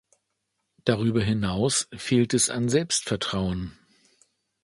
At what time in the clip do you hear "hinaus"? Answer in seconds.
1.21-1.87